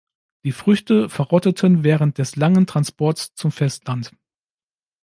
[0.43, 4.11] Die Früchte verrotteten während des langen Transports zum Festland.